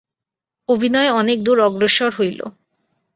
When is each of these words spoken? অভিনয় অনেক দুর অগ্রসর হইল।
অভিনয় 0.69 1.09
অনেক 1.11 1.37
দুর 1.43 1.57
অগ্রসর 1.59 2.11
হইল। 2.17 2.39